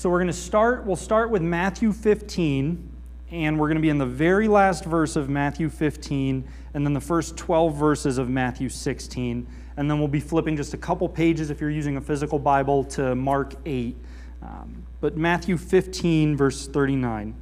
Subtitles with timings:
[0.00, 2.90] So we're going to start, we'll start with Matthew 15,
[3.32, 6.42] and we're going to be in the very last verse of Matthew 15,
[6.72, 9.46] and then the first 12 verses of Matthew 16.
[9.76, 12.82] And then we'll be flipping just a couple pages if you're using a physical Bible
[12.84, 13.94] to Mark 8.
[14.40, 17.34] Um, but Matthew 15, verse 39.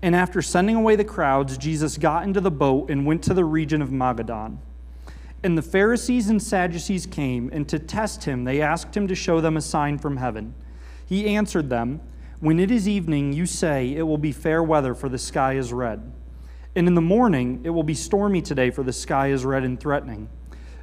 [0.00, 3.44] And after sending away the crowds, Jesus got into the boat and went to the
[3.44, 4.56] region of Magadan.
[5.42, 9.42] And the Pharisees and Sadducees came, and to test him, they asked him to show
[9.42, 10.54] them a sign from heaven.
[11.06, 12.00] He answered them,
[12.40, 15.72] When it is evening, you say, It will be fair weather, for the sky is
[15.72, 16.12] red.
[16.74, 19.78] And in the morning, it will be stormy today, for the sky is red and
[19.78, 20.28] threatening.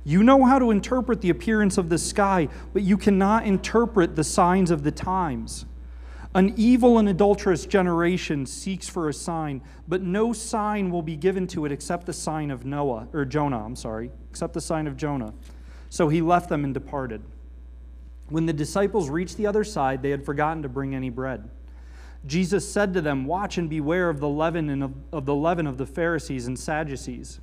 [0.04, 4.23] You know how to interpret the appearance of the sky, but you cannot interpret the
[4.23, 5.66] signs of the times.
[6.36, 11.48] An evil and adulterous generation seeks for a sign, but no sign will be given
[11.48, 14.95] to it except the sign of Noah, or Jonah, I'm sorry, except the sign of
[14.95, 15.34] Jonah.
[15.90, 17.23] So he left them and departed.
[18.30, 21.50] When the disciples reached the other side, they had forgotten to bring any bread.
[22.26, 25.66] Jesus said to them, Watch and beware of the leaven and of, of the leaven
[25.66, 27.40] of the Pharisees and Sadducees.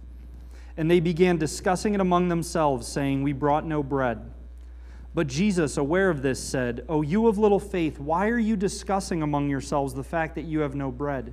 [0.77, 4.31] And they began discussing it among themselves, saying, We brought no bread.
[5.15, 9.23] But Jesus, aware of this, said, O you of little faith, why are you discussing
[9.23, 11.33] among yourselves the fact that you have no bread?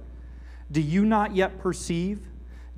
[0.71, 2.25] Do you not yet perceive?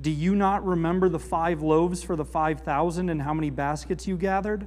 [0.00, 4.08] Do you not remember the five loaves for the five thousand and how many baskets
[4.08, 4.66] you gathered?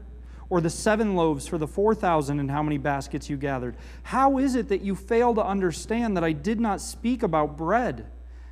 [0.50, 3.76] Or the seven loaves for the four thousand and how many baskets you gathered?
[4.04, 8.08] How is it that you fail to understand that I did not speak about bread?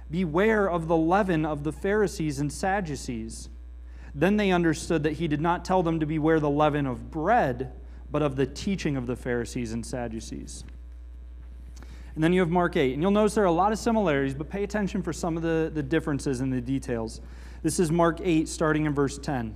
[0.10, 3.50] Beware of the leaven of the Pharisees and Sadducees.
[4.14, 7.74] Then they understood that he did not tell them to beware the leaven of bread,
[8.10, 10.64] but of the teaching of the Pharisees and Sadducees.
[12.16, 12.94] And then you have Mark 8.
[12.94, 15.44] And you'll notice there are a lot of similarities, but pay attention for some of
[15.44, 17.22] the, the differences in the details.
[17.62, 19.56] This is Mark 8, starting in verse 10.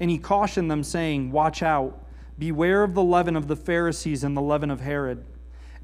[0.00, 2.04] And he cautioned them, saying, Watch out,
[2.38, 5.24] beware of the leaven of the Pharisees and the leaven of Herod.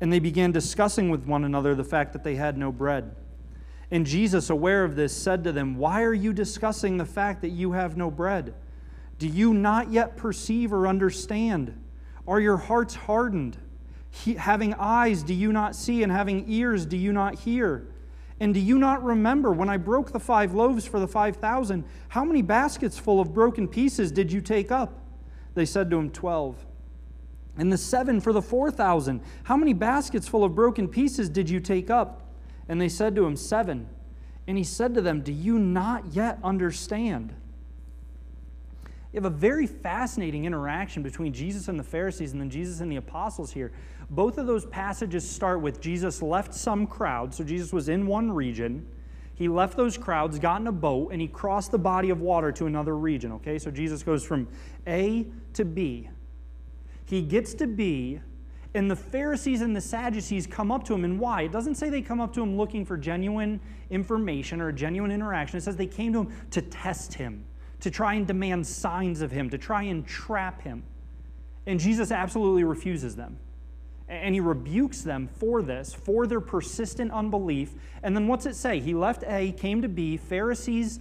[0.00, 3.14] And they began discussing with one another the fact that they had no bread.
[3.90, 7.50] And Jesus, aware of this, said to them, Why are you discussing the fact that
[7.50, 8.54] you have no bread?
[9.18, 11.80] Do you not yet perceive or understand?
[12.26, 13.56] Are your hearts hardened?
[14.10, 16.02] He, having eyes, do you not see?
[16.02, 17.86] And having ears, do you not hear?
[18.40, 21.84] And do you not remember when I broke the five loaves for the five thousand?
[22.08, 24.98] How many baskets full of broken pieces did you take up?
[25.54, 26.64] They said to him, Twelve.
[27.56, 31.48] And the seven for the four thousand, how many baskets full of broken pieces did
[31.48, 32.22] you take up?
[32.68, 33.88] And they said to him, Seven.
[34.46, 37.34] And he said to them, Do you not yet understand?
[39.12, 42.90] You have a very fascinating interaction between Jesus and the Pharisees and then Jesus and
[42.90, 43.70] the apostles here.
[44.10, 47.34] Both of those passages start with Jesus left some crowd.
[47.34, 48.86] So Jesus was in one region.
[49.34, 52.52] He left those crowds, got in a boat, and he crossed the body of water
[52.52, 53.32] to another region.
[53.32, 54.46] Okay, so Jesus goes from
[54.86, 56.08] A to B.
[57.06, 58.20] He gets to B,
[58.74, 61.04] and the Pharisees and the Sadducees come up to him.
[61.04, 61.42] And why?
[61.42, 63.60] It doesn't say they come up to him looking for genuine
[63.90, 65.58] information or genuine interaction.
[65.58, 67.44] It says they came to him to test him,
[67.80, 70.84] to try and demand signs of him, to try and trap him.
[71.66, 73.38] And Jesus absolutely refuses them.
[74.08, 77.72] And he rebukes them for this, for their persistent unbelief.
[78.02, 78.80] And then what's it say?
[78.80, 81.00] He left A, came to B, Pharisees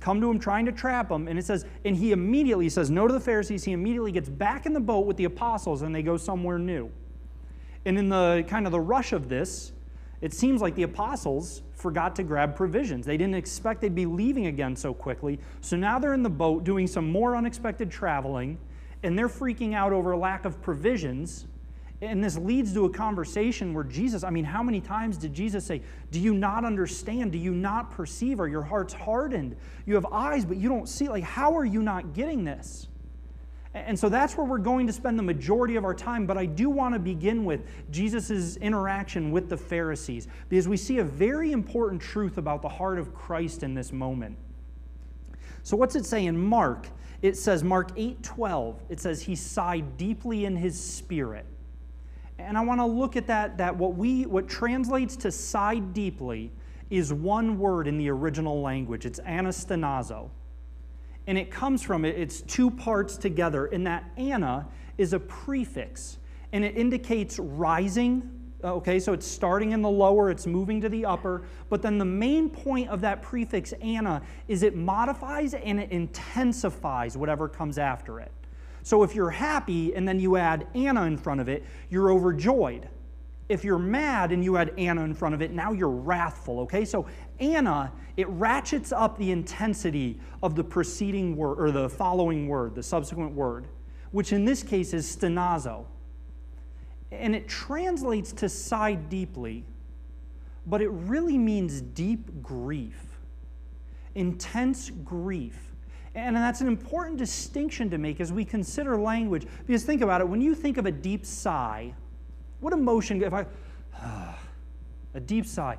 [0.00, 1.28] come to him trying to trap him.
[1.28, 3.64] And it says, and he immediately says no to the Pharisees.
[3.64, 6.90] He immediately gets back in the boat with the apostles and they go somewhere new.
[7.84, 9.72] And in the kind of the rush of this,
[10.20, 13.06] it seems like the apostles forgot to grab provisions.
[13.06, 15.38] They didn't expect they'd be leaving again so quickly.
[15.60, 18.58] So now they're in the boat doing some more unexpected traveling,
[19.02, 21.46] and they're freaking out over lack of provisions.
[22.02, 25.66] And this leads to a conversation where Jesus, I mean, how many times did Jesus
[25.66, 27.32] say, Do you not understand?
[27.32, 28.40] Do you not perceive?
[28.40, 29.56] Are your hearts hardened?
[29.84, 31.08] You have eyes, but you don't see.
[31.08, 32.88] Like, how are you not getting this?
[33.74, 36.26] And so that's where we're going to spend the majority of our time.
[36.26, 40.98] But I do want to begin with Jesus' interaction with the Pharisees because we see
[40.98, 44.36] a very important truth about the heart of Christ in this moment.
[45.62, 46.88] So, what's it say in Mark?
[47.20, 51.44] It says, Mark 8 12, it says, He sighed deeply in his spirit.
[52.46, 56.50] And I want to look at that, that what, we, what translates to sigh deeply
[56.90, 60.30] is one word in the original language it's anastenazo
[61.26, 63.66] and it comes from it, it's two parts together.
[63.66, 64.66] And that ana
[64.98, 66.18] is a prefix,
[66.52, 68.28] and it indicates rising
[68.62, 71.44] uh, Okay, so it's starting in the lower, it's moving to the upper.
[71.70, 77.16] But then the main point of that prefix ana is it modifies and it intensifies
[77.16, 78.30] whatever comes after it.
[78.82, 82.88] So if you're happy and then you add ana in front of it, you're overjoyed.
[83.48, 86.60] If you're mad and you add ana in front of it, now you're wrathful.
[86.60, 87.06] Okay, so
[87.40, 92.82] ana, it ratchets up the intensity of the preceding word or the following word, the
[92.82, 93.66] subsequent word,
[94.12, 95.84] which in this case is stenazo
[97.12, 99.64] and it translates to sigh deeply,
[100.66, 103.18] but it really means deep grief,
[104.14, 105.69] intense grief.
[106.20, 109.46] And that's an important distinction to make as we consider language.
[109.66, 111.94] Because think about it when you think of a deep sigh,
[112.60, 113.46] what emotion, if I,
[114.00, 114.34] uh,
[115.14, 115.76] a deep sigh,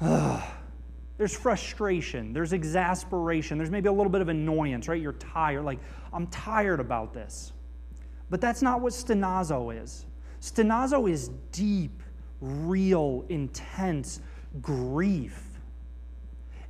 [0.00, 0.42] uh,
[1.18, 5.00] there's frustration, there's exasperation, there's maybe a little bit of annoyance, right?
[5.00, 5.80] You're tired, like,
[6.12, 7.52] I'm tired about this.
[8.30, 10.06] But that's not what stenazo is.
[10.40, 12.02] Stenazo is deep,
[12.40, 14.20] real, intense
[14.62, 15.47] grief.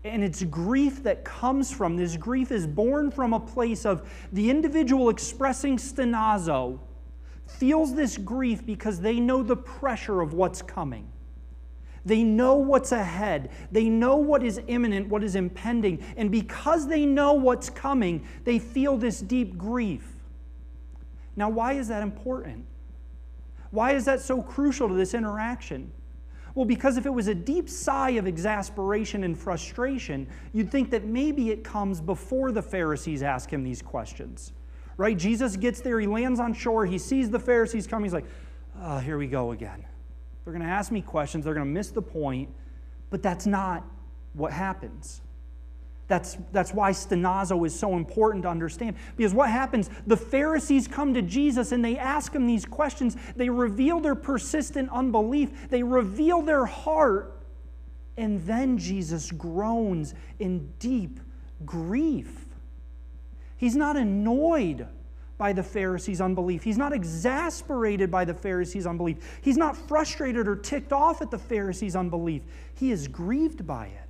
[0.08, 4.50] And it's grief that comes from, this grief is born from a place of the
[4.50, 6.78] individual expressing stenazo
[7.46, 11.10] feels this grief because they know the pressure of what's coming.
[12.04, 13.50] They know what's ahead.
[13.70, 16.02] They know what is imminent, what is impending.
[16.16, 20.06] And because they know what's coming, they feel this deep grief.
[21.36, 22.64] Now, why is that important?
[23.70, 25.92] Why is that so crucial to this interaction?
[26.54, 31.04] Well, because if it was a deep sigh of exasperation and frustration, you'd think that
[31.04, 34.52] maybe it comes before the Pharisees ask him these questions.
[34.96, 35.16] Right?
[35.16, 38.26] Jesus gets there, he lands on shore, he sees the Pharisees coming, he's like,
[38.80, 39.84] oh, here we go again.
[40.44, 42.48] They're going to ask me questions, they're going to miss the point,
[43.10, 43.84] but that's not
[44.32, 45.20] what happens.
[46.08, 48.96] That's, that's why stenazo is so important to understand.
[49.16, 49.90] Because what happens?
[50.06, 53.16] The Pharisees come to Jesus and they ask him these questions.
[53.36, 57.34] They reveal their persistent unbelief, they reveal their heart.
[58.16, 61.20] And then Jesus groans in deep
[61.64, 62.46] grief.
[63.56, 64.88] He's not annoyed
[65.36, 66.64] by the Pharisees' unbelief.
[66.64, 69.38] He's not exasperated by the Pharisees' unbelief.
[69.40, 72.42] He's not frustrated or ticked off at the Pharisees' unbelief.
[72.74, 74.07] He is grieved by it.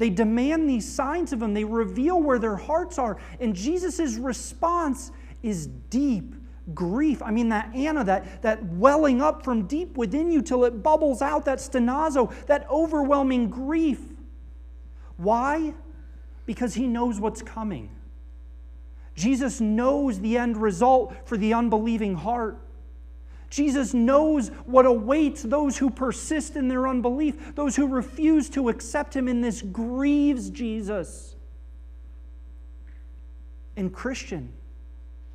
[0.00, 3.18] They demand these signs of him, they reveal where their hearts are.
[3.38, 5.12] And Jesus' response
[5.42, 6.34] is deep
[6.74, 7.20] grief.
[7.20, 11.20] I mean, that ana, that, that welling up from deep within you till it bubbles
[11.20, 14.00] out, that stenazo, that overwhelming grief.
[15.18, 15.74] Why?
[16.46, 17.90] Because he knows what's coming.
[19.14, 22.56] Jesus knows the end result for the unbelieving heart.
[23.50, 29.14] Jesus knows what awaits those who persist in their unbelief, those who refuse to accept
[29.14, 31.34] him, and this grieves Jesus.
[33.76, 34.52] And, Christian,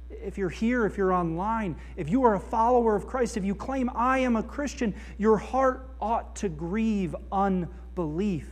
[0.10, 3.54] if you're here, if you're online, if you are a follower of Christ, if you
[3.54, 8.50] claim, I am a Christian, your heart ought to grieve unbelief.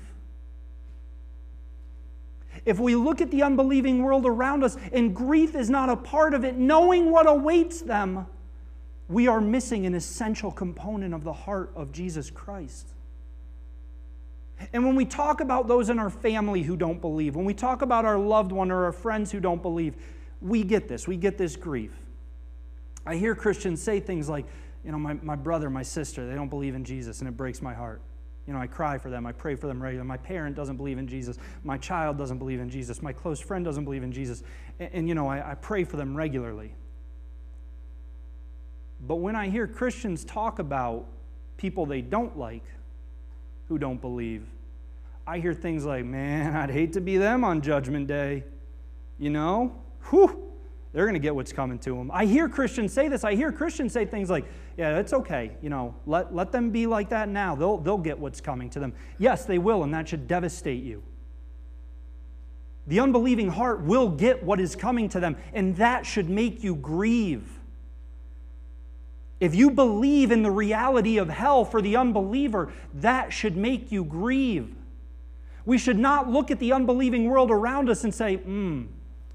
[2.66, 6.34] If we look at the unbelieving world around us and grief is not a part
[6.34, 8.26] of it, knowing what awaits them,
[9.10, 12.88] we are missing an essential component of the heart of Jesus Christ.
[14.72, 17.82] And when we talk about those in our family who don't believe, when we talk
[17.82, 19.96] about our loved one or our friends who don't believe,
[20.42, 21.08] we get this.
[21.08, 21.92] We get this grief.
[23.06, 24.46] I hear Christians say things like,
[24.86, 27.62] you know, my, my brother, my sister, they don't believe in Jesus, and it breaks
[27.62, 28.02] my heart.
[28.48, 29.26] You know, I cry for them.
[29.26, 30.08] I pray for them regularly.
[30.08, 31.38] My parent doesn't believe in Jesus.
[31.64, 33.02] My child doesn't believe in Jesus.
[33.02, 34.44] My close friend doesn't believe in Jesus.
[34.80, 36.76] And, and you know, I, I pray for them regularly.
[39.08, 41.06] But when I hear Christians talk about
[41.58, 42.64] people they don't like
[43.68, 44.46] who don't believe,
[45.26, 48.44] I hear things like, man, I'd hate to be them on Judgment Day.
[49.20, 49.76] You know?
[50.10, 50.52] Whew,
[50.92, 52.12] they're going to get what's coming to them.
[52.14, 53.24] I hear Christians say this.
[53.24, 54.46] I hear Christians say things like,
[54.78, 55.52] yeah, it's okay.
[55.62, 57.56] You know, let, let them be like that now.
[57.56, 58.94] They'll, they'll get what's coming to them.
[59.18, 61.02] Yes, they will, and that should devastate you.
[62.88, 66.76] The unbelieving heart will get what is coming to them, and that should make you
[66.76, 67.60] grieve.
[69.44, 74.06] If you believe in the reality of hell for the unbeliever, that should make you
[74.06, 74.74] grieve.
[75.66, 78.84] We should not look at the unbelieving world around us and say, hmm,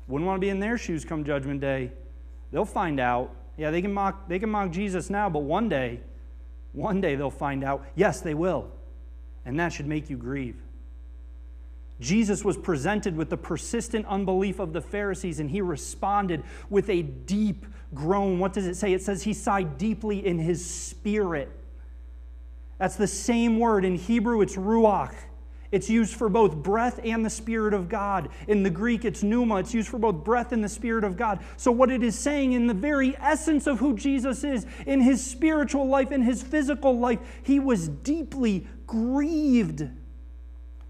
[0.06, 1.92] wouldn't want to be in their shoes come judgment day.
[2.52, 3.34] They'll find out.
[3.58, 6.00] Yeah, they can mock, they can mock Jesus now, but one day,
[6.72, 7.84] one day they'll find out.
[7.94, 8.70] Yes, they will.
[9.44, 10.56] And that should make you grieve.
[12.00, 17.02] Jesus was presented with the persistent unbelief of the Pharisees, and he responded with a
[17.02, 18.38] deep groan.
[18.38, 18.92] What does it say?
[18.92, 21.50] It says he sighed deeply in his spirit.
[22.78, 23.84] That's the same word.
[23.84, 25.14] In Hebrew, it's ruach.
[25.70, 28.30] It's used for both breath and the Spirit of God.
[28.46, 29.56] In the Greek, it's pneuma.
[29.56, 31.40] It's used for both breath and the Spirit of God.
[31.58, 35.24] So, what it is saying in the very essence of who Jesus is, in his
[35.24, 39.88] spiritual life, in his physical life, he was deeply grieved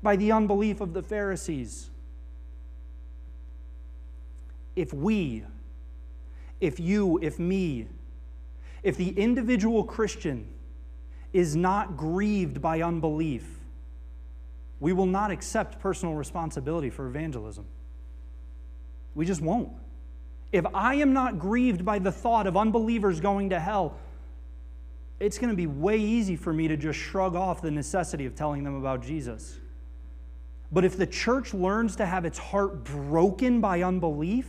[0.00, 1.90] by the unbelief of the Pharisees.
[4.76, 5.42] If we,
[6.60, 7.86] if you, if me,
[8.82, 10.46] if the individual Christian
[11.32, 13.46] is not grieved by unbelief,
[14.80, 17.64] we will not accept personal responsibility for evangelism.
[19.14, 19.70] We just won't.
[20.52, 23.96] If I am not grieved by the thought of unbelievers going to hell,
[25.20, 28.34] it's going to be way easy for me to just shrug off the necessity of
[28.34, 29.58] telling them about Jesus.
[30.70, 34.46] But if the church learns to have its heart broken by unbelief,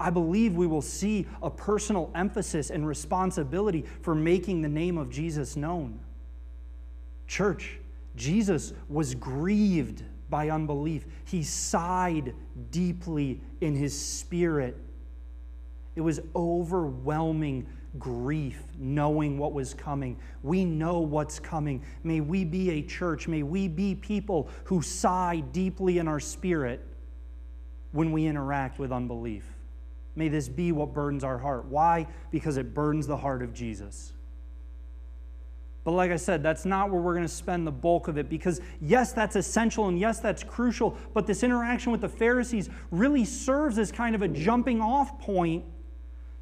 [0.00, 5.10] I believe we will see a personal emphasis and responsibility for making the name of
[5.10, 6.00] Jesus known.
[7.26, 7.78] Church,
[8.16, 11.04] Jesus was grieved by unbelief.
[11.26, 12.34] He sighed
[12.70, 14.76] deeply in his spirit.
[15.96, 17.66] It was overwhelming
[17.98, 20.18] grief knowing what was coming.
[20.42, 21.84] We know what's coming.
[22.04, 23.28] May we be a church.
[23.28, 26.86] May we be people who sigh deeply in our spirit
[27.92, 29.44] when we interact with unbelief.
[30.16, 31.66] May this be what burdens our heart.
[31.66, 32.06] Why?
[32.30, 34.12] Because it burdens the heart of Jesus.
[35.82, 38.28] But like I said, that's not where we're going to spend the bulk of it
[38.28, 40.96] because, yes, that's essential and yes, that's crucial.
[41.14, 45.64] But this interaction with the Pharisees really serves as kind of a jumping off point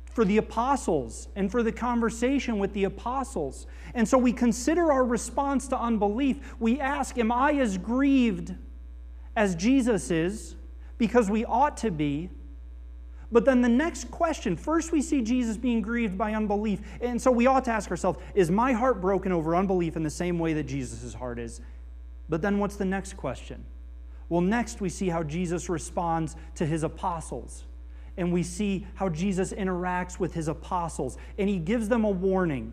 [0.07, 3.69] for the apostles and for the conversation with the apostles.
[3.95, 6.57] And so we consider our response to unbelief.
[6.59, 8.57] We ask, Am I as grieved
[9.37, 10.57] as Jesus is?
[10.97, 12.31] Because we ought to be.
[13.31, 16.81] But then the next question first, we see Jesus being grieved by unbelief.
[17.01, 20.11] And so we ought to ask ourselves is my heart broken over unbelief in the
[20.11, 21.61] same way that Jesus' heart is?
[22.29, 23.65] But then what's the next question?
[24.31, 27.65] Well, next we see how Jesus responds to his apostles.
[28.17, 31.19] And we see how Jesus interacts with his apostles.
[31.39, 32.73] And he gives them a warning.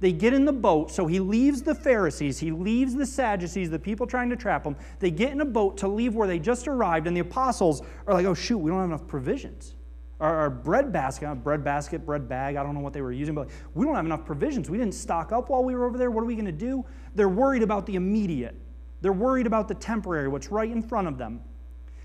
[0.00, 3.80] They get in the boat, so he leaves the Pharisees, he leaves the Sadducees, the
[3.80, 4.76] people trying to trap him.
[5.00, 8.14] They get in a boat to leave where they just arrived, and the apostles are
[8.14, 9.74] like, oh, shoot, we don't have enough provisions
[10.20, 13.34] our, our bread basket, bread basket, bread bag, I don't know what they were using,
[13.34, 14.68] but we don't have enough provisions.
[14.68, 16.10] We didn't stock up while we were over there.
[16.10, 16.84] What are we going to do?
[17.14, 18.56] They're worried about the immediate,
[19.00, 21.40] they're worried about the temporary, what's right in front of them.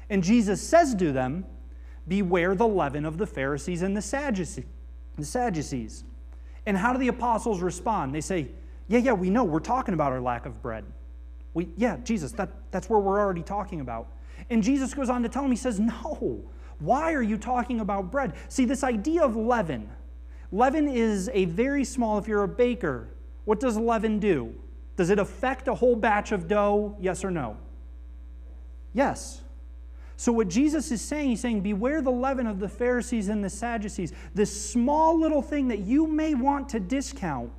[0.09, 1.45] And Jesus says to them,
[2.07, 4.65] Beware the leaven of the Pharisees and the Sadducees.
[5.17, 6.03] The Sadducees.
[6.65, 8.13] And how do the apostles respond?
[8.13, 8.49] They say,
[8.87, 9.43] Yeah, yeah, we know.
[9.43, 10.83] We're talking about our lack of bread.
[11.53, 14.07] We, yeah, Jesus, that, that's where we're already talking about.
[14.49, 16.43] And Jesus goes on to tell them, He says, No,
[16.79, 18.33] why are you talking about bread?
[18.49, 19.89] See, this idea of leaven.
[20.51, 23.09] Leaven is a very small, if you're a baker,
[23.45, 24.53] what does leaven do?
[24.95, 26.95] Does it affect a whole batch of dough?
[26.99, 27.57] Yes or no?
[28.93, 29.41] Yes.
[30.15, 33.49] So, what Jesus is saying, he's saying, Beware the leaven of the Pharisees and the
[33.49, 34.13] Sadducees.
[34.35, 37.51] This small little thing that you may want to discount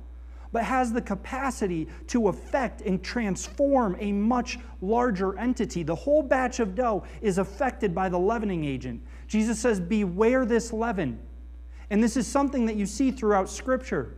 [0.55, 5.83] but has the capacity to affect and transform a much larger entity.
[5.83, 9.01] The whole batch of dough is affected by the leavening agent.
[9.27, 11.19] Jesus says, Beware this leaven.
[11.89, 14.15] And this is something that you see throughout Scripture.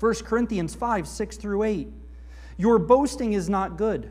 [0.00, 1.88] 1 Corinthians 5 6 through 8.
[2.56, 4.10] Your boasting is not good.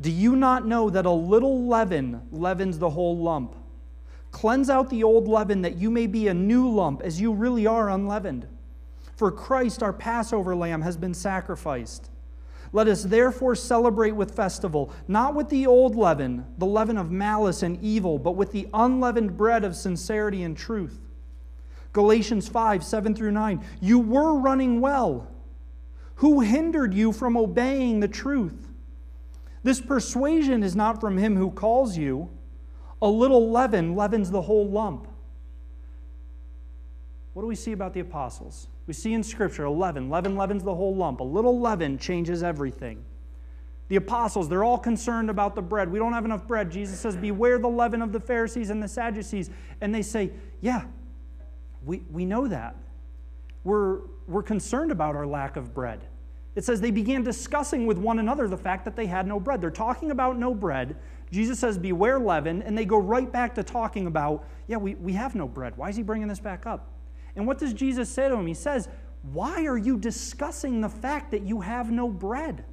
[0.00, 3.54] Do you not know that a little leaven leavens the whole lump?
[4.32, 7.68] Cleanse out the old leaven that you may be a new lump, as you really
[7.68, 8.48] are unleavened.
[9.16, 12.10] For Christ, our Passover lamb, has been sacrificed.
[12.72, 17.62] Let us therefore celebrate with festival, not with the old leaven, the leaven of malice
[17.62, 20.98] and evil, but with the unleavened bread of sincerity and truth.
[21.92, 23.62] Galatians 5 7 through 9.
[23.80, 25.28] You were running well.
[26.16, 28.68] Who hindered you from obeying the truth?
[29.62, 32.30] This persuasion is not from him who calls you.
[33.02, 35.08] A little leaven leavens the whole lump.
[37.34, 38.68] What do we see about the apostles?
[38.86, 40.10] We see in Scripture 11.
[40.10, 41.20] Leaven leavens the whole lump.
[41.20, 43.04] A little leaven changes everything.
[43.88, 45.90] The apostles, they're all concerned about the bread.
[45.90, 46.70] We don't have enough bread.
[46.70, 49.50] Jesus says, Beware the leaven of the Pharisees and the Sadducees.
[49.80, 50.84] And they say, Yeah,
[51.84, 52.76] we, we know that.
[53.64, 56.00] We're, we're concerned about our lack of bread.
[56.54, 59.60] It says they began discussing with one another the fact that they had no bread.
[59.60, 60.96] They're talking about no bread.
[61.30, 62.62] Jesus says, Beware leaven.
[62.62, 65.76] And they go right back to talking about, Yeah, we, we have no bread.
[65.76, 66.88] Why is he bringing this back up?
[67.36, 68.46] And what does Jesus say to him?
[68.46, 68.88] He says,
[69.32, 72.64] Why are you discussing the fact that you have no bread?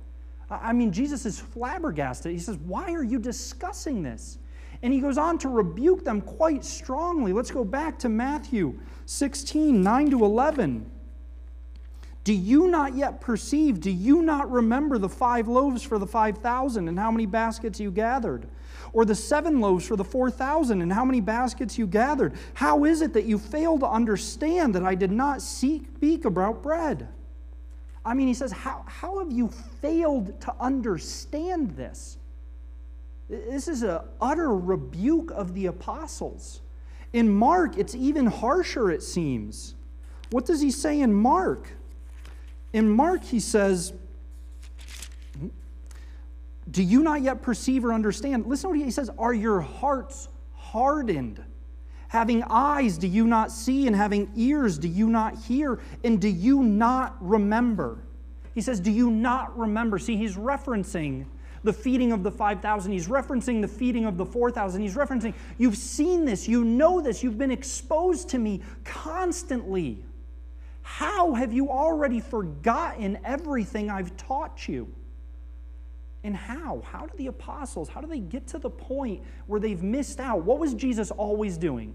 [0.50, 2.32] I mean, Jesus is flabbergasted.
[2.32, 4.40] He says, Why are you discussing this?
[4.82, 7.34] And he goes on to rebuke them quite strongly.
[7.34, 10.90] Let's go back to Matthew 16, 9 to 11.
[12.24, 13.80] Do you not yet perceive?
[13.80, 17.92] Do you not remember the five loaves for the 5,000 and how many baskets you
[17.92, 18.48] gathered?
[18.92, 22.34] Or the seven loaves for the 4,000 and how many baskets you gathered?
[22.54, 26.62] How is it that you fail to understand that I did not seek, speak about
[26.62, 27.08] bread?
[28.06, 29.50] I mean, he says, How, how have you
[29.82, 32.18] failed to understand this?
[33.30, 36.62] This is an utter rebuke of the apostles.
[37.14, 39.76] In Mark, it's even harsher, it seems.
[40.32, 41.70] What does he say in Mark?
[42.74, 43.94] In Mark, he says,
[46.70, 48.46] Do you not yet perceive or understand?
[48.46, 51.44] Listen to what he says Are your hearts hardened?
[52.10, 53.86] Having eyes, do you not see?
[53.86, 55.80] And having ears, do you not hear?
[56.04, 58.00] And do you not remember?
[58.56, 60.00] He says, Do you not remember?
[60.00, 61.26] See, he's referencing
[61.64, 62.92] the feeding of the 5,000.
[62.92, 64.82] He's referencing the feeding of the 4,000.
[64.82, 70.04] He's referencing, You've seen this, you know this, you've been exposed to me constantly.
[70.90, 74.92] How have you already forgotten everything I've taught you?
[76.24, 76.82] And how?
[76.84, 80.44] How do the apostles, how do they get to the point where they've missed out?
[80.44, 81.94] What was Jesus always doing?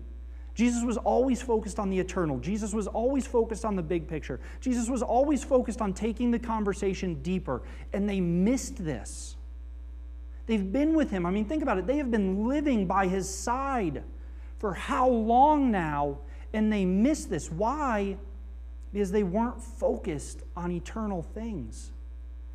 [0.54, 2.38] Jesus was always focused on the eternal.
[2.38, 4.38] Jesus was always focused on the big picture.
[4.60, 7.62] Jesus was always focused on taking the conversation deeper.
[7.92, 9.36] And they missed this.
[10.46, 11.26] They've been with him.
[11.26, 11.88] I mean, think about it.
[11.88, 14.04] They have been living by his side
[14.60, 16.18] for how long now?
[16.52, 17.50] And they missed this.
[17.50, 18.18] Why?
[18.94, 21.90] Because they weren't focused on eternal things.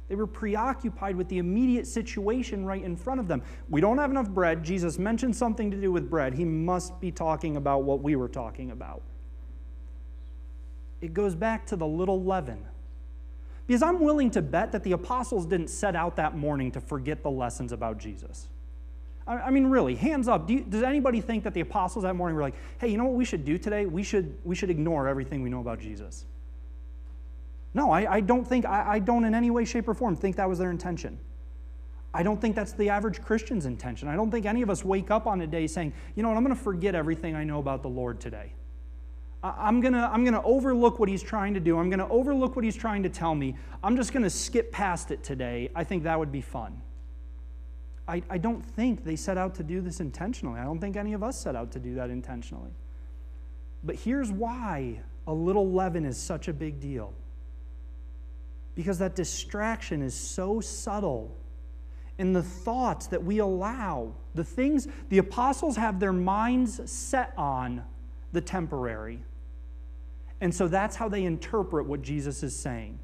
[0.08, 3.43] They were preoccupied with the immediate situation right in front of them.
[3.69, 4.63] We don't have enough bread.
[4.63, 6.34] Jesus mentioned something to do with bread.
[6.34, 9.01] He must be talking about what we were talking about.
[11.01, 12.65] It goes back to the little leaven.
[13.67, 17.22] Because I'm willing to bet that the apostles didn't set out that morning to forget
[17.22, 18.48] the lessons about Jesus.
[19.29, 20.48] I mean, really, hands up.
[20.48, 23.05] Do you, does anybody think that the apostles that morning were like, hey, you know
[23.05, 23.86] what we should do today?
[23.86, 26.25] We should, we should ignore everything we know about Jesus?
[27.75, 30.36] No, I, I don't think, I, I don't in any way, shape, or form think
[30.38, 31.19] that was their intention.
[32.12, 34.07] I don't think that's the average Christian's intention.
[34.07, 36.38] I don't think any of us wake up on a day saying, you know what,
[36.38, 38.51] I'm going to forget everything I know about the Lord today.
[39.41, 41.77] I'm going to I'm going to overlook what he's trying to do.
[41.79, 43.55] I'm going to overlook what he's trying to tell me.
[43.81, 45.69] I'm just going to skip past it today.
[45.74, 46.81] I think that would be fun.
[48.09, 50.59] I, I don't think they set out to do this intentionally.
[50.59, 52.72] I don't think any of us set out to do that intentionally.
[53.83, 57.13] But here's why a little leaven is such a big deal.
[58.74, 61.37] Because that distraction is so subtle
[62.17, 67.83] in the thoughts that we allow, the things the apostles have their minds set on
[68.31, 69.19] the temporary.
[70.41, 72.98] And so that's how they interpret what Jesus is saying.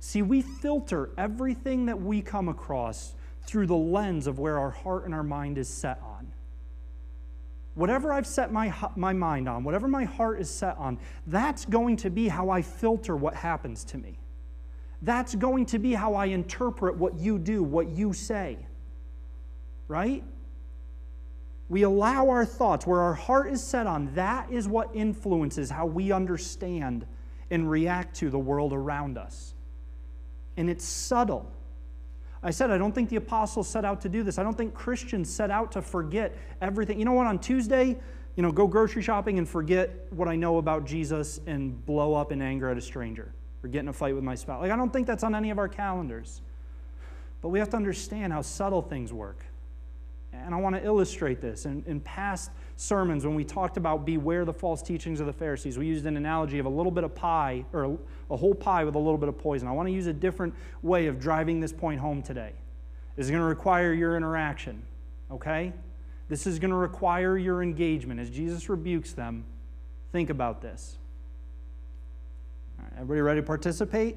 [0.00, 3.14] See, we filter everything that we come across
[3.48, 6.30] through the lens of where our heart and our mind is set on.
[7.74, 11.96] Whatever I've set my, my mind on, whatever my heart is set on, that's going
[11.98, 14.18] to be how I filter what happens to me.
[15.00, 18.58] That's going to be how I interpret what you do, what you say.
[19.86, 20.22] Right?
[21.70, 25.86] We allow our thoughts, where our heart is set on, that is what influences how
[25.86, 27.06] we understand
[27.50, 29.54] and react to the world around us.
[30.58, 31.50] And it's subtle.
[32.42, 34.38] I said, I don't think the apostles set out to do this.
[34.38, 36.98] I don't think Christians set out to forget everything.
[36.98, 37.26] You know what?
[37.26, 37.96] On Tuesday,
[38.36, 42.30] you know, go grocery shopping and forget what I know about Jesus and blow up
[42.30, 43.32] in anger at a stranger
[43.64, 44.62] or get in a fight with my spouse.
[44.62, 46.40] Like, I don't think that's on any of our calendars.
[47.40, 49.44] But we have to understand how subtle things work.
[50.32, 51.66] And I want to illustrate this.
[51.66, 55.86] In past sermons, when we talked about beware the false teachings of the Pharisees, we
[55.86, 57.98] used an analogy of a little bit of pie, or
[58.30, 59.66] a, whole pie with a little bit of poison.
[59.66, 62.52] I want to use a different way of driving this point home today.
[63.16, 64.80] This is going to require your interaction,
[65.28, 65.72] okay?
[66.28, 68.20] This is going to require your engagement.
[68.20, 69.44] As Jesus rebukes them,
[70.12, 70.98] think about this.
[72.94, 74.16] Everybody ready to participate?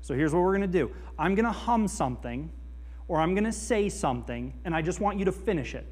[0.00, 2.50] So here's what we're going to do I'm going to hum something
[3.06, 5.86] or I'm going to say something, and I just want you to finish it.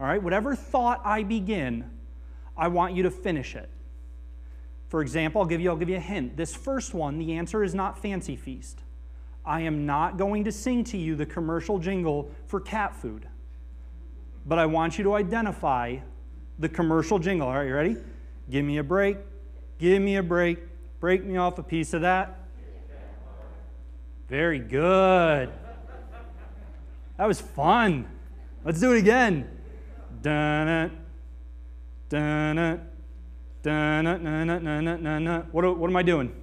[0.00, 0.22] All right?
[0.22, 1.90] Whatever thought I begin,
[2.56, 3.68] I want you to finish it.
[4.88, 6.36] For example, I'll give you, I'll give you a hint.
[6.36, 8.80] This first one, the answer is not Fancy Feast.
[9.44, 13.26] I am not going to sing to you the commercial jingle for cat food.
[14.46, 15.98] But I want you to identify
[16.58, 17.48] the commercial jingle.
[17.48, 17.96] All right, you ready?
[18.50, 19.18] Give me a break.
[19.78, 20.58] Give me a break.
[21.00, 22.38] Break me off a piece of that.
[24.28, 25.50] Very good.
[27.16, 28.06] That was fun.
[28.64, 29.48] Let's do it again.
[30.22, 30.90] Dun
[32.08, 32.80] dun
[33.62, 36.34] dun What, what am I doing?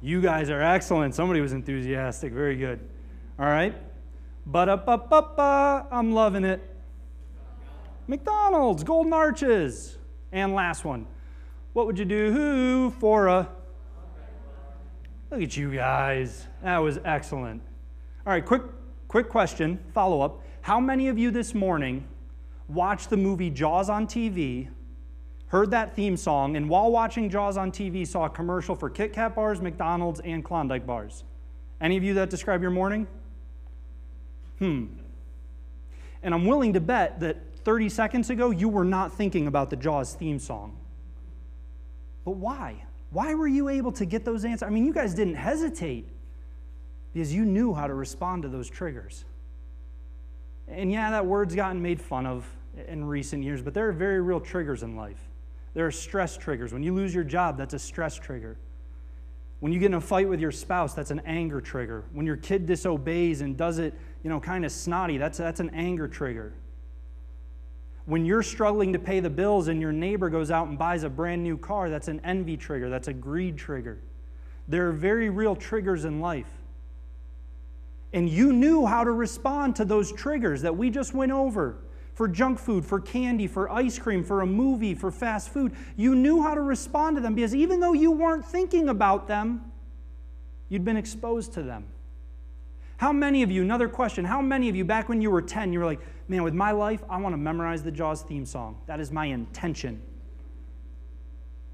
[0.00, 1.14] You guys are excellent.
[1.14, 2.32] Somebody was enthusiastic.
[2.32, 2.80] Very good.
[3.38, 3.74] All right.
[4.44, 5.86] Ba-da-ba-ba-ba.
[5.90, 6.60] I'm loving it.
[8.06, 9.96] McDonald's, Golden Arches.
[10.32, 11.06] And last one.
[11.72, 13.48] What would you do for a
[15.30, 16.46] Look at you guys.
[16.62, 17.60] That was excellent.
[18.24, 18.62] All right, quick,
[19.08, 20.40] quick question, follow up.
[20.60, 22.06] How many of you this morning
[22.68, 24.68] watched the movie Jaws on TV,
[25.48, 29.12] heard that theme song, and while watching Jaws on TV saw a commercial for Kit
[29.12, 31.24] Kat bars, McDonald's, and Klondike bars?
[31.80, 33.06] Any of you that describe your morning?
[34.58, 34.86] Hmm.
[36.22, 39.76] And I'm willing to bet that 30 seconds ago you were not thinking about the
[39.76, 40.76] Jaws theme song.
[42.24, 42.84] But why?
[43.10, 44.66] Why were you able to get those answers?
[44.66, 46.08] I mean, you guys didn't hesitate
[47.12, 49.24] because you knew how to respond to those triggers.
[50.68, 52.46] And yeah, that word's gotten made fun of
[52.88, 55.20] in recent years, but there are very real triggers in life.
[55.74, 56.72] There are stress triggers.
[56.72, 58.56] When you lose your job, that's a stress trigger.
[59.60, 62.04] When you get in a fight with your spouse, that's an anger trigger.
[62.12, 65.70] When your kid disobeys and does it, you know, kind of snotty, that's, that's an
[65.70, 66.52] anger trigger.
[68.04, 71.08] When you're struggling to pay the bills and your neighbor goes out and buys a
[71.08, 73.98] brand new car, that's an envy trigger, that's a greed trigger.
[74.68, 76.50] There are very real triggers in life.
[78.16, 81.76] And you knew how to respond to those triggers that we just went over
[82.14, 85.76] for junk food, for candy, for ice cream, for a movie, for fast food.
[85.98, 89.70] You knew how to respond to them because even though you weren't thinking about them,
[90.70, 91.84] you'd been exposed to them.
[92.96, 95.74] How many of you, another question, how many of you back when you were 10,
[95.74, 98.80] you were like, man, with my life, I want to memorize the Jaws theme song.
[98.86, 100.00] That is my intention.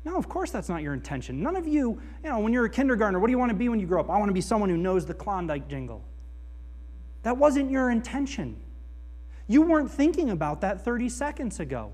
[0.05, 1.41] No, of course that's not your intention.
[1.41, 3.69] None of you, you know, when you're a kindergartner, what do you want to be
[3.69, 4.11] when you grow up?
[4.11, 6.03] I want to be someone who knows the Klondike jingle.
[7.23, 8.57] That wasn't your intention.
[9.47, 11.93] You weren't thinking about that 30 seconds ago,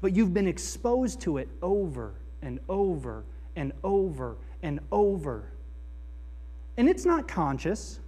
[0.00, 3.24] but you've been exposed to it over and over
[3.56, 5.50] and over and over.
[6.76, 8.00] And it's not conscious,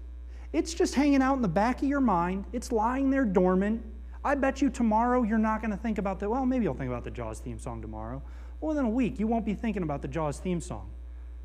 [0.53, 3.85] it's just hanging out in the back of your mind, it's lying there dormant.
[4.23, 6.29] I bet you tomorrow you're not going to think about that.
[6.29, 8.23] Well, maybe you'll think about the Jaws theme song tomorrow.
[8.61, 10.91] Well, within a week, you won't be thinking about the Jaws theme song.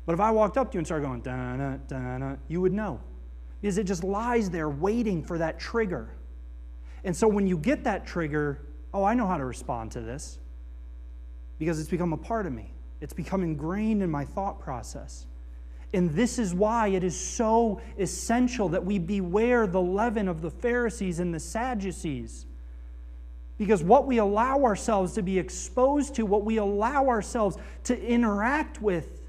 [0.04, 2.60] But if I walked up to you and started going, da na, da na, you
[2.60, 3.00] would know
[3.66, 6.14] is it just lies there waiting for that trigger.
[7.04, 8.60] And so when you get that trigger,
[8.92, 10.38] oh, I know how to respond to this
[11.58, 12.72] because it's become a part of me.
[13.00, 15.26] It's become ingrained in my thought process.
[15.92, 20.50] And this is why it is so essential that we beware the leaven of the
[20.50, 22.46] Pharisees and the Sadducees.
[23.56, 28.82] Because what we allow ourselves to be exposed to, what we allow ourselves to interact
[28.82, 29.22] with,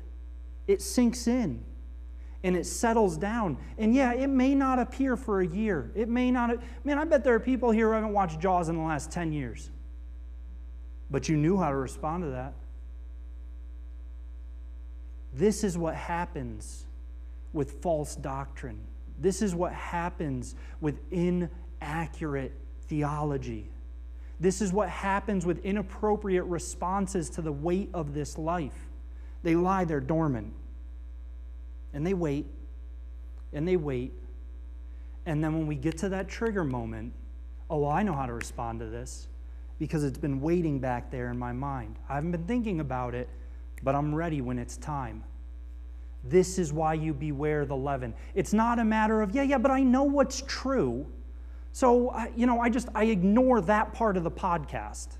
[0.67, 1.63] it sinks in
[2.47, 3.57] and it settles down.
[3.77, 5.91] And yeah, it may not appear for a year.
[5.95, 6.57] It may not.
[6.85, 9.33] Man, I bet there are people here who haven't watched Jaws in the last 10
[9.33, 9.69] years.
[11.11, 12.53] But you knew how to respond to that.
[15.33, 16.85] This is what happens
[17.51, 18.79] with false doctrine.
[19.19, 22.53] This is what happens with inaccurate
[22.87, 23.69] theology.
[24.39, 28.87] This is what happens with inappropriate responses to the weight of this life.
[29.43, 30.53] They lie there dormant.
[31.97, 32.45] And they wait,
[33.53, 34.13] and they wait.
[35.25, 37.11] And then when we get to that trigger moment,
[37.71, 39.29] oh, well, I know how to respond to this
[39.79, 41.95] because it's been waiting back there in my mind.
[42.07, 43.27] I haven't been thinking about it,
[43.81, 45.23] but I'm ready when it's time.
[46.23, 48.13] This is why you beware the leaven.
[48.35, 51.07] It's not a matter of, yeah, yeah, but I know what's true.
[51.71, 55.16] So, you know, I just, I ignore that part of the podcast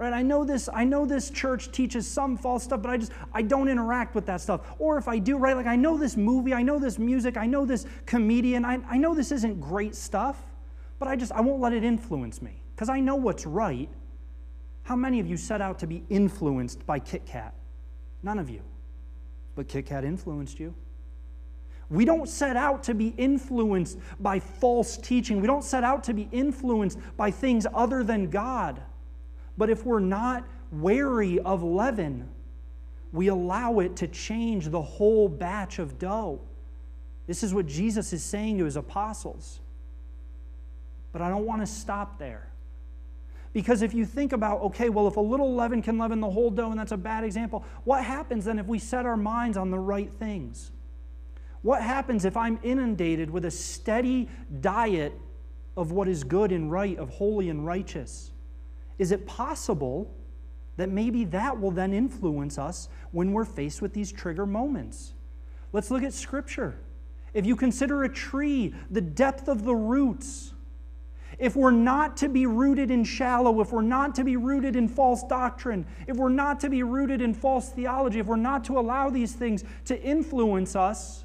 [0.00, 0.14] right?
[0.14, 3.42] I know this i know this church teaches some false stuff but i just i
[3.42, 4.62] don't interact with that stuff.
[4.78, 7.46] Or if i do right like i know this movie i know this music i
[7.46, 10.42] know this comedian i, I know this isn't great stuff
[10.98, 12.62] but i just i won't let it influence me.
[12.74, 13.90] Because i know what's right.
[14.84, 17.54] How many of you set out to be influenced by kit kat?
[18.22, 18.62] None of you.
[19.54, 20.74] But kit kat influenced you.
[21.90, 25.40] We don't set out to be influenced by false teaching.
[25.40, 28.80] We don't set out to be influenced by things other than God.
[29.60, 32.26] But if we're not wary of leaven,
[33.12, 36.40] we allow it to change the whole batch of dough.
[37.26, 39.60] This is what Jesus is saying to his apostles.
[41.12, 42.48] But I don't want to stop there.
[43.52, 46.50] Because if you think about, okay, well, if a little leaven can leaven the whole
[46.50, 49.70] dough, and that's a bad example, what happens then if we set our minds on
[49.70, 50.70] the right things?
[51.60, 54.26] What happens if I'm inundated with a steady
[54.62, 55.12] diet
[55.76, 58.30] of what is good and right, of holy and righteous?
[59.00, 60.14] Is it possible
[60.76, 65.14] that maybe that will then influence us when we're faced with these trigger moments?
[65.72, 66.76] Let's look at Scripture.
[67.32, 70.52] If you consider a tree, the depth of the roots,
[71.38, 74.86] if we're not to be rooted in shallow, if we're not to be rooted in
[74.86, 78.78] false doctrine, if we're not to be rooted in false theology, if we're not to
[78.78, 81.24] allow these things to influence us,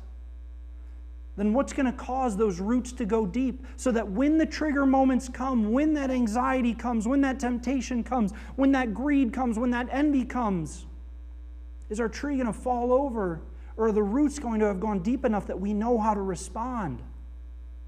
[1.38, 4.86] then what's going to cause those roots to go deep so that when the trigger
[4.86, 9.72] moments come, when that anxiety comes, when that temptation comes, when that greed comes, when
[9.72, 10.86] that envy comes,
[11.90, 13.42] is our tree going to fall over?
[13.78, 16.22] Or are the roots going to have gone deep enough that we know how to
[16.22, 17.02] respond?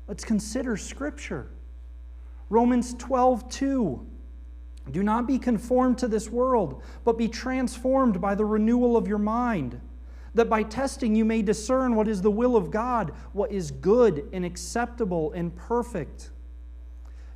[0.08, 1.48] Let's consider Scripture.
[2.50, 4.06] Romans 12, 2.
[4.92, 9.18] Do not be conformed to this world, but be transformed by the renewal of your
[9.18, 9.80] mind,
[10.38, 14.30] that by testing you may discern what is the will of God, what is good
[14.32, 16.32] and acceptable and perfect.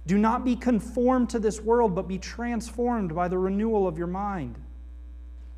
[0.07, 4.07] Do not be conformed to this world, but be transformed by the renewal of your
[4.07, 4.57] mind.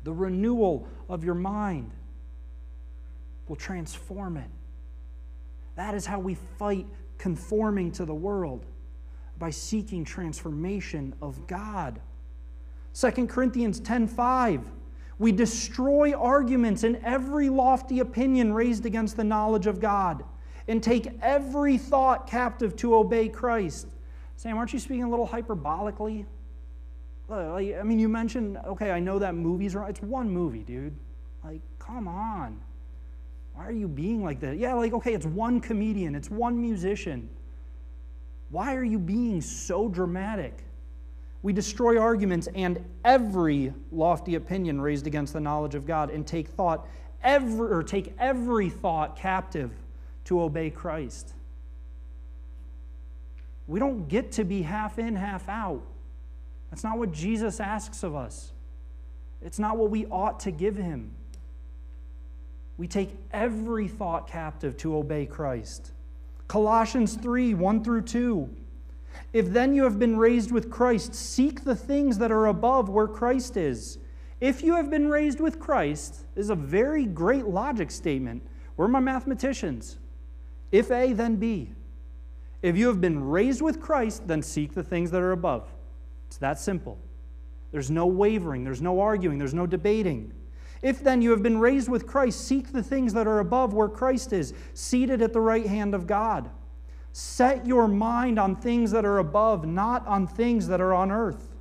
[0.02, 1.92] The renewal of your mind
[3.48, 4.50] will transform it.
[5.76, 6.86] That is how we fight
[7.18, 8.66] conforming to the world
[9.38, 12.00] by seeking transformation of God.
[12.92, 14.62] 2 Corinthians 10:5
[15.18, 20.24] We destroy arguments and every lofty opinion raised against the knowledge of God
[20.66, 23.86] and take every thought captive to obey Christ.
[24.36, 26.26] Sam, aren't you speaking a little hyperbolically?
[27.30, 29.88] I mean, you mentioned, okay, I know that movie's wrong.
[29.88, 30.94] It's one movie, dude.
[31.42, 32.60] Like, come on.
[33.54, 34.58] Why are you being like that?
[34.58, 37.28] Yeah, like, okay, it's one comedian, it's one musician.
[38.50, 40.64] Why are you being so dramatic?
[41.44, 46.48] We destroy arguments and every lofty opinion raised against the knowledge of God and take
[46.48, 46.88] thought
[47.22, 49.70] every or take every thought captive
[50.24, 51.34] to obey Christ.
[53.66, 55.82] We don't get to be half in, half out.
[56.70, 58.52] That's not what Jesus asks of us.
[59.42, 61.10] It's not what we ought to give him.
[62.78, 65.92] We take every thought captive to obey Christ.
[66.48, 68.48] Colossians 3 1 through 2.
[69.32, 73.08] If then you have been raised with Christ, seek the things that are above where
[73.08, 73.98] Christ is.
[74.40, 78.42] If you have been raised with Christ, is a very great logic statement.
[78.76, 79.98] We're my mathematicians.
[80.72, 81.70] If A, then B.
[82.62, 85.72] If you have been raised with Christ, then seek the things that are above.
[86.28, 86.98] It's that simple.
[87.72, 90.32] There's no wavering, there's no arguing, there's no debating.
[90.80, 93.88] If then you have been raised with Christ, seek the things that are above where
[93.88, 96.50] Christ is, seated at the right hand of God.
[97.16, 101.54] Set your mind on things that are above, not on things that are on earth.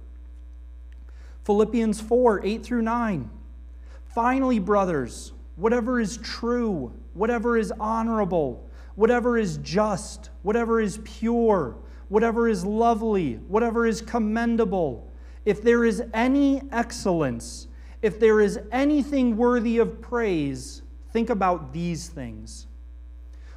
[1.44, 3.30] Philippians 4 8 through 9.
[4.04, 11.76] Finally, brothers, whatever is true, whatever is honorable, whatever is just, whatever is pure,
[12.10, 15.08] whatever is lovely, whatever is commendable,
[15.46, 17.68] if there is any excellence,
[18.02, 22.66] if there is anything worthy of praise, think about these things.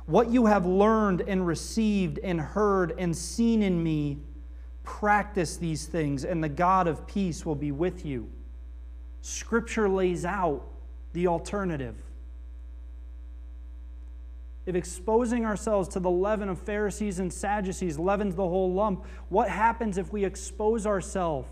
[0.07, 4.19] What you have learned and received and heard and seen in me,
[4.85, 8.31] practice these things, and the God of peace will be with you.
[9.21, 10.63] Scripture lays out
[11.13, 11.97] the alternative.
[14.65, 19.49] If exposing ourselves to the leaven of Pharisees and Sadducees leavens the whole lump, what
[19.49, 21.49] happens if we expose ourselves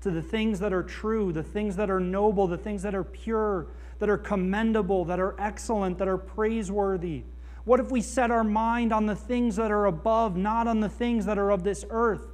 [0.00, 3.04] to the things that are true, the things that are noble, the things that are
[3.04, 3.66] pure,
[3.98, 7.24] that are commendable, that are excellent, that are praiseworthy?
[7.70, 10.88] What if we set our mind on the things that are above, not on the
[10.88, 12.26] things that are of this earth?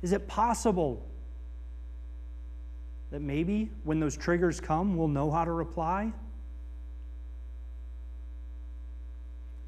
[0.00, 1.06] Is it possible
[3.10, 6.14] that maybe when those triggers come, we'll know how to reply?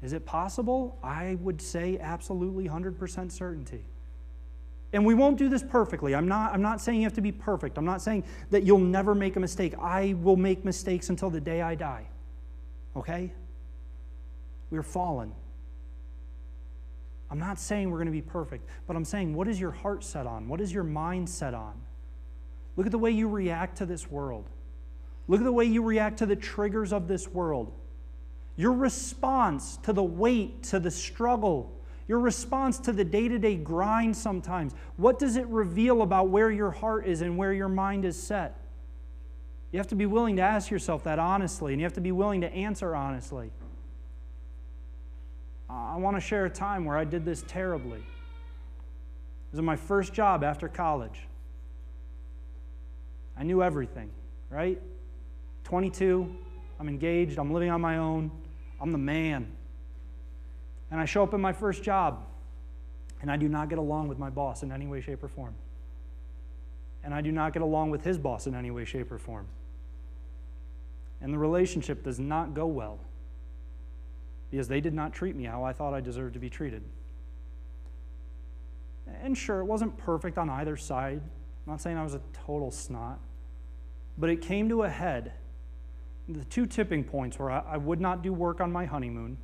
[0.01, 0.97] Is it possible?
[1.03, 3.83] I would say absolutely 100% certainty.
[4.93, 6.15] And we won't do this perfectly.
[6.15, 7.77] I'm not, I'm not saying you have to be perfect.
[7.77, 9.75] I'm not saying that you'll never make a mistake.
[9.79, 12.07] I will make mistakes until the day I die.
[12.95, 13.31] Okay?
[14.71, 15.33] We're fallen.
[17.29, 20.03] I'm not saying we're going to be perfect, but I'm saying, what is your heart
[20.03, 20.47] set on?
[20.47, 21.73] What is your mind set on?
[22.75, 24.49] Look at the way you react to this world.
[25.27, 27.71] Look at the way you react to the triggers of this world.
[28.57, 31.71] Your response to the weight, to the struggle,
[32.07, 34.73] your response to the day to day grind sometimes.
[34.97, 38.57] What does it reveal about where your heart is and where your mind is set?
[39.71, 42.11] You have to be willing to ask yourself that honestly, and you have to be
[42.11, 43.51] willing to answer honestly.
[45.71, 47.99] I want to share a time where I did this terribly.
[47.99, 51.27] It was my first job after college.
[53.37, 54.09] I knew everything,
[54.49, 54.79] right?
[55.63, 56.35] 22,
[56.79, 58.31] I'm engaged, I'm living on my own,
[58.79, 59.47] I'm the man
[60.91, 62.19] and I show up in my first job,
[63.21, 65.55] and I do not get along with my boss in any way, shape, or form.
[67.03, 69.47] And I do not get along with his boss in any way, shape, or form.
[71.21, 72.99] And the relationship does not go well
[74.51, 76.83] because they did not treat me how I thought I deserved to be treated.
[79.23, 81.21] And sure, it wasn't perfect on either side.
[81.65, 83.19] I'm not saying I was a total snot.
[84.17, 85.33] But it came to a head.
[86.29, 89.37] The two tipping points where I, would not do work on my honeymoon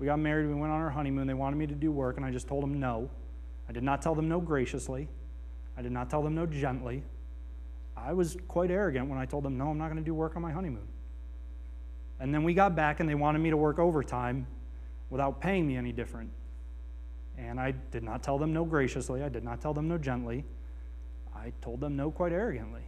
[0.00, 1.26] we got married, we went on our honeymoon.
[1.26, 3.10] They wanted me to do work, and I just told them no.
[3.68, 5.08] I did not tell them no graciously.
[5.76, 7.04] I did not tell them no gently.
[7.94, 10.36] I was quite arrogant when I told them, no, I'm not going to do work
[10.36, 10.88] on my honeymoon.
[12.20, 14.46] And then we got back and they wanted me to work overtime
[15.08, 16.30] without paying me any different.
[17.38, 20.44] And I did not tell them no graciously, I did not tell them no gently.
[21.34, 22.82] I told them no quite arrogantly.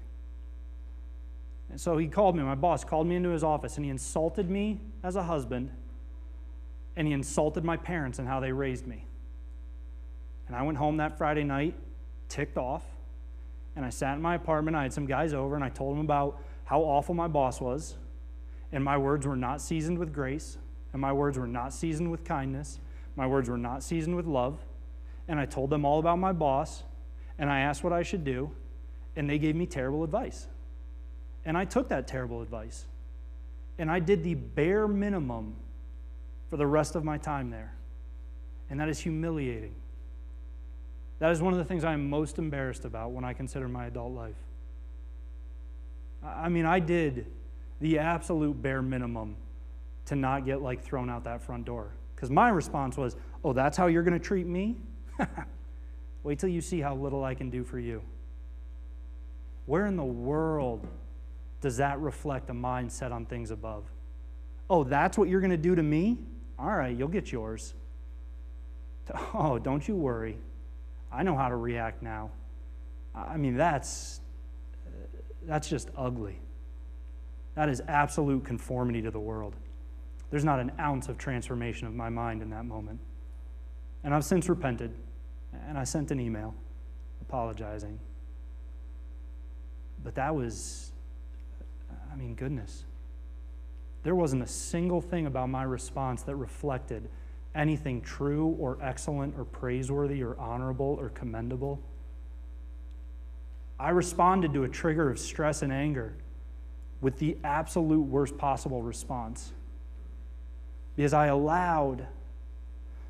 [1.70, 4.50] And so he called me, my boss called me into his office, and he insulted
[4.50, 5.70] me as a husband,
[6.96, 9.06] and he insulted my parents and how they raised me.
[10.46, 11.74] And I went home that Friday night,
[12.28, 12.82] ticked off,
[13.74, 14.76] and I sat in my apartment.
[14.76, 17.94] I had some guys over, and I told them about how awful my boss was,
[18.72, 20.56] and my words were not seasoned with grace,
[20.92, 22.80] and my words were not seasoned with kindness,
[23.16, 24.58] my words were not seasoned with love.
[25.28, 26.82] And I told them all about my boss,
[27.38, 28.50] and I asked what I should do,
[29.14, 30.48] and they gave me terrible advice.
[31.44, 32.86] And I took that terrible advice.
[33.78, 35.54] And I did the bare minimum
[36.50, 37.74] for the rest of my time there.
[38.70, 39.74] And that is humiliating.
[41.18, 43.86] That is one of the things I am most embarrassed about when I consider my
[43.86, 44.36] adult life.
[46.24, 47.26] I mean, I did
[47.82, 49.36] the absolute bare minimum
[50.06, 51.90] to not get like thrown out that front door.
[52.14, 54.76] Because my response was, Oh, that's how you're going to treat me?
[56.22, 58.00] Wait till you see how little I can do for you.
[59.66, 60.86] Where in the world
[61.60, 63.84] does that reflect a mindset on things above?
[64.70, 66.18] Oh, that's what you're going to do to me?
[66.60, 67.74] All right, you'll get yours.
[69.34, 70.38] Oh, don't you worry.
[71.12, 72.30] I know how to react now.
[73.14, 74.20] I mean, that's,
[75.44, 76.38] that's just ugly.
[77.54, 79.54] That is absolute conformity to the world.
[80.30, 82.98] There's not an ounce of transformation of my mind in that moment.
[84.02, 84.92] And I've since repented,
[85.68, 86.54] and I sent an email
[87.20, 87.98] apologizing.
[90.02, 90.92] But that was,
[92.10, 92.84] I mean, goodness.
[94.02, 97.08] There wasn't a single thing about my response that reflected
[97.54, 101.80] anything true or excellent or praiseworthy or honorable or commendable.
[103.78, 106.14] I responded to a trigger of stress and anger
[107.02, 109.52] with the absolute worst possible response
[110.96, 112.06] because I allowed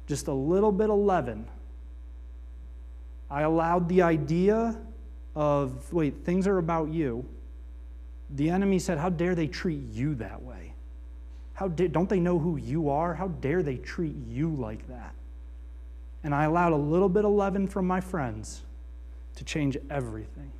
[0.08, 1.46] just a little bit of leaven.
[3.30, 4.76] I allowed the idea
[5.36, 7.24] of, wait, things are about you.
[8.30, 10.74] The enemy said, How dare they treat you that way?
[11.54, 13.14] How don't they know who you are?
[13.14, 15.14] How dare they treat you like that?
[16.24, 18.62] And I allowed a little bit of leaven from my friends
[19.36, 20.50] to change everything.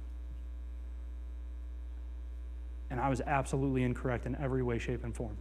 [2.93, 5.35] And I was absolutely incorrect in every way, shape, and form.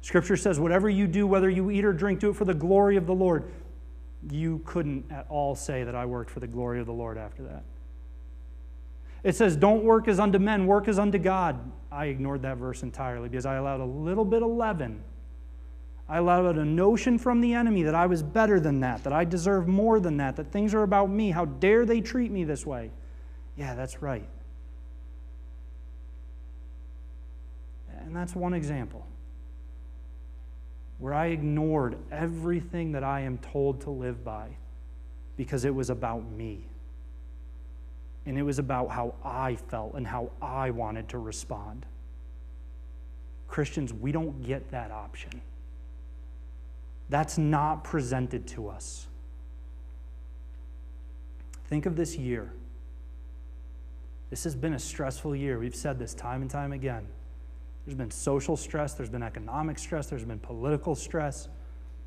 [0.00, 2.96] Scripture says, whatever you do, whether you eat or drink, do it for the glory
[2.96, 3.44] of the Lord.
[4.28, 7.44] You couldn't at all say that I worked for the glory of the Lord after
[7.44, 7.62] that.
[9.22, 11.58] It says, don't work as unto men, work as unto God.
[11.92, 15.04] I ignored that verse entirely because I allowed a little bit of leaven.
[16.08, 19.24] I allowed a notion from the enemy that I was better than that, that I
[19.24, 21.30] deserve more than that, that things are about me.
[21.30, 22.90] How dare they treat me this way?
[23.56, 24.28] Yeah, that's right.
[28.04, 29.06] And that's one example
[30.98, 34.48] where I ignored everything that I am told to live by
[35.36, 36.66] because it was about me.
[38.26, 41.84] And it was about how I felt and how I wanted to respond.
[43.48, 45.42] Christians, we don't get that option.
[47.10, 49.06] That's not presented to us.
[51.66, 52.52] Think of this year.
[54.30, 55.58] This has been a stressful year.
[55.58, 57.06] We've said this time and time again.
[57.86, 61.48] There's been social stress, there's been economic stress, there's been political stress,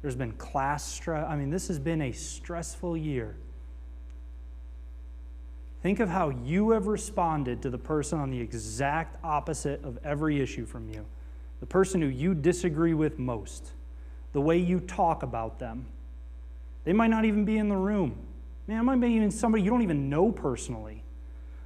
[0.02, 1.26] there's been class stress.
[1.28, 3.36] I mean, this has been a stressful year.
[5.84, 10.42] Think of how you have responded to the person on the exact opposite of every
[10.42, 11.06] issue from you,
[11.60, 13.72] the person who you disagree with most,
[14.34, 15.86] the way you talk about them.
[16.84, 18.18] They might not even be in the room.
[18.66, 21.04] Man, it might be even somebody you don't even know personally.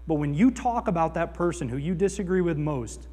[0.06, 3.08] But when you talk about that person who you disagree with most,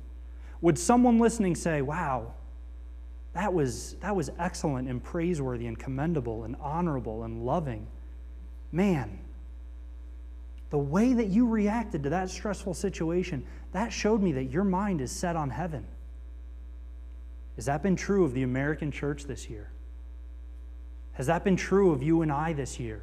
[0.61, 2.33] would someone listening say, wow,
[3.35, 7.87] that was, that was excellent and praiseworthy and commendable and honorable and loving?
[8.73, 9.21] Man,
[10.71, 15.01] the way that you reacted to that stressful situation, that showed me that your mind
[15.01, 15.87] is set on heaven.
[17.57, 19.71] Has that been true of the American church this year?
[21.13, 23.03] Has that been true of you and I this year?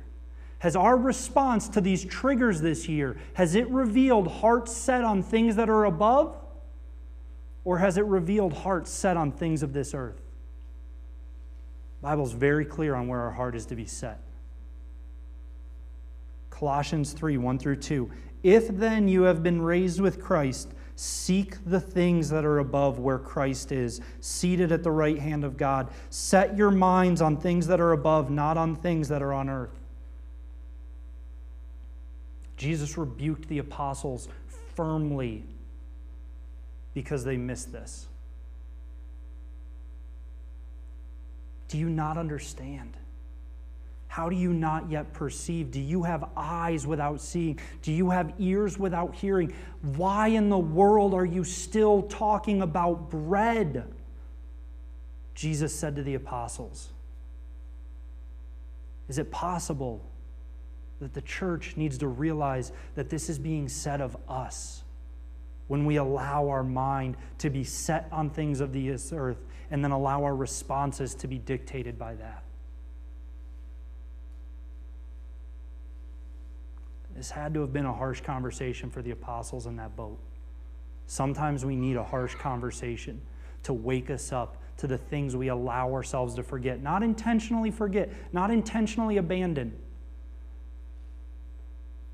[0.59, 5.57] Has our response to these triggers this year, has it revealed hearts set on things
[5.57, 6.37] that are above?
[7.65, 10.21] Or has it revealed hearts set on things of this earth?
[12.01, 14.21] The Bible's very clear on where our heart is to be set.
[16.51, 18.09] Colossians 3 1 through 2.
[18.43, 23.17] If then you have been raised with Christ, seek the things that are above where
[23.17, 25.89] Christ is, seated at the right hand of God.
[26.11, 29.77] Set your minds on things that are above, not on things that are on earth.
[32.55, 34.29] Jesus rebuked the apostles
[34.75, 35.43] firmly
[36.95, 38.07] because they missed this.
[41.67, 42.97] Do you not understand?
[44.07, 45.71] How do you not yet perceive?
[45.71, 47.59] Do you have eyes without seeing?
[47.81, 49.53] Do you have ears without hearing?
[49.81, 53.93] Why in the world are you still talking about bread?
[55.33, 56.89] Jesus said to the apostles.
[59.09, 60.01] Is it possible
[61.01, 64.84] that the church needs to realize that this is being said of us
[65.67, 69.91] when we allow our mind to be set on things of this earth and then
[69.91, 72.43] allow our responses to be dictated by that?
[77.15, 80.19] This had to have been a harsh conversation for the apostles in that boat.
[81.07, 83.21] Sometimes we need a harsh conversation
[83.63, 86.83] to wake us up to the things we allow ourselves to forget.
[86.83, 89.73] Not intentionally forget, not intentionally abandon,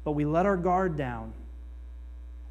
[0.03, 1.33] but we let our guard down.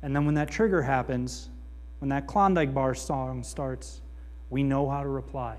[0.03, 1.51] And then when that trigger happens,
[1.99, 4.01] when that Klondike bar song starts,
[4.49, 5.59] we know how to reply.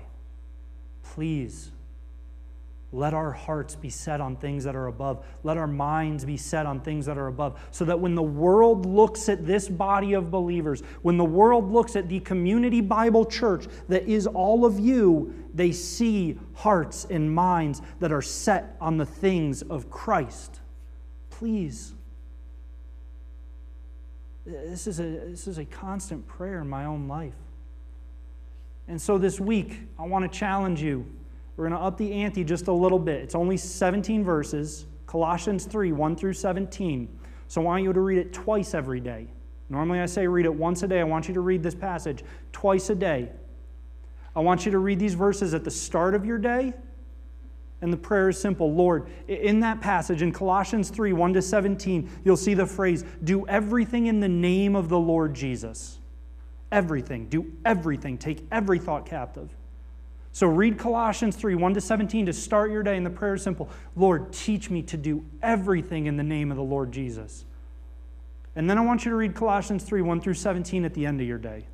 [1.02, 1.70] Please
[2.94, 5.24] let our hearts be set on things that are above.
[5.42, 7.58] Let our minds be set on things that are above.
[7.70, 11.96] So that when the world looks at this body of believers, when the world looks
[11.96, 17.80] at the community Bible church that is all of you, they see hearts and minds
[18.00, 20.60] that are set on the things of Christ.
[21.30, 21.94] Please.
[24.44, 27.34] This is a, this is a constant prayer in my own life.
[28.88, 31.06] And so this week, I want to challenge you
[31.56, 33.20] we're going to up the ante just a little bit.
[33.20, 37.08] It's only 17 verses, Colossians 3 1 through 17.
[37.48, 39.26] So I want you to read it twice every day.
[39.68, 41.00] Normally I say read it once a day.
[41.00, 43.30] I want you to read this passage twice a day.
[44.34, 46.72] I want you to read these verses at the start of your day.
[47.82, 52.08] And the prayer is simple Lord, in that passage in Colossians 3 1 to 17,
[52.24, 55.98] you'll see the phrase, do everything in the name of the Lord Jesus.
[56.70, 57.26] Everything.
[57.26, 58.16] Do everything.
[58.16, 59.50] Take every thought captive.
[60.30, 63.42] So read Colossians 3 1 to 17 to start your day, and the prayer is
[63.42, 67.44] simple Lord, teach me to do everything in the name of the Lord Jesus.
[68.54, 71.20] And then I want you to read Colossians 3 1 through 17 at the end
[71.20, 71.66] of your day.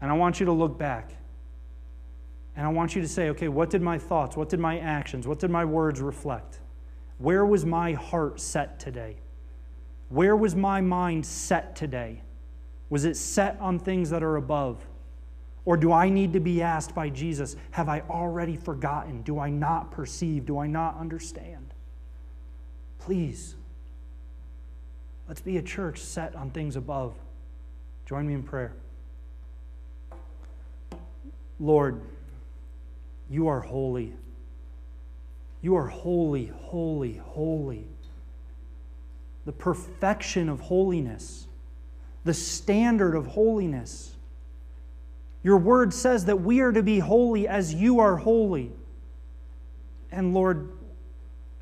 [0.00, 1.12] And I want you to look back.
[2.56, 5.26] And I want you to say, okay, what did my thoughts, what did my actions,
[5.26, 6.60] what did my words reflect?
[7.18, 9.16] Where was my heart set today?
[10.08, 12.20] Where was my mind set today?
[12.90, 14.84] Was it set on things that are above?
[15.64, 19.22] Or do I need to be asked by Jesus, have I already forgotten?
[19.22, 20.44] Do I not perceive?
[20.44, 21.72] Do I not understand?
[22.98, 23.54] Please,
[25.28, 27.14] let's be a church set on things above.
[28.04, 28.74] Join me in prayer.
[31.60, 32.00] Lord,
[33.32, 34.12] you are holy.
[35.62, 37.86] You are holy, holy, holy.
[39.46, 41.46] The perfection of holiness,
[42.24, 44.14] the standard of holiness.
[45.42, 48.70] Your word says that we are to be holy as you are holy.
[50.12, 50.68] And Lord,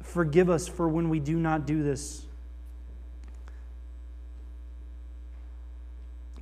[0.03, 2.27] forgive us for when we do not do this.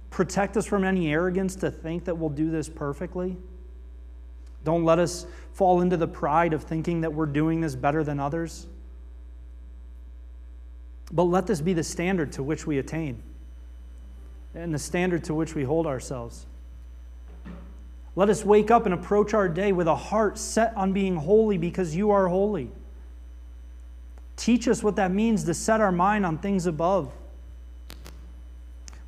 [0.09, 3.37] Protect us from any arrogance to think that we'll do this perfectly.
[4.69, 8.21] Don't let us fall into the pride of thinking that we're doing this better than
[8.21, 8.66] others.
[11.11, 13.23] But let this be the standard to which we attain
[14.55, 16.45] and the standard to which we hold ourselves.
[18.14, 21.57] Let us wake up and approach our day with a heart set on being holy
[21.57, 22.71] because you are holy.
[24.37, 27.11] Teach us what that means to set our mind on things above.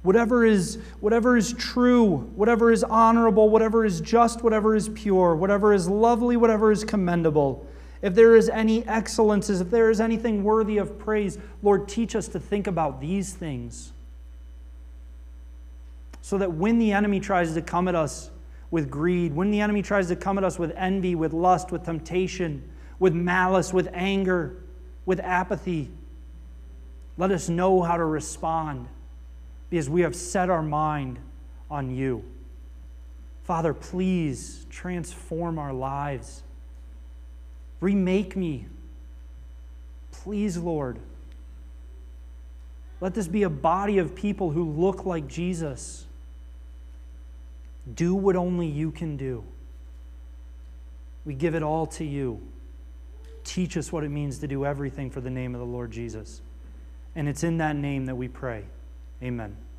[0.03, 5.75] Whatever is, whatever is true, whatever is honorable, whatever is just, whatever is pure, whatever
[5.75, 7.67] is lovely, whatever is commendable,
[8.01, 12.29] if there is any excellences, if there is anything worthy of praise, Lord, teach us
[12.29, 13.93] to think about these things.
[16.23, 18.31] So that when the enemy tries to come at us
[18.71, 21.85] with greed, when the enemy tries to come at us with envy, with lust, with
[21.85, 22.63] temptation,
[22.99, 24.57] with malice, with anger,
[25.05, 25.91] with apathy,
[27.19, 28.89] let us know how to respond
[29.71, 31.19] because we have set our mind
[31.71, 32.25] on you.
[33.45, 36.43] Father, please transform our lives.
[37.81, 38.67] Remake me.
[40.11, 40.99] Please, Lord.
[43.01, 46.07] Let this be a body of people who look like Jesus
[47.95, 49.43] do what only you can do.
[51.25, 52.41] We give it all to you.
[53.45, 56.43] Teach us what it means to do everything for the name of the Lord Jesus.
[57.17, 58.65] And it's in that name that we pray.
[59.23, 59.70] Amen.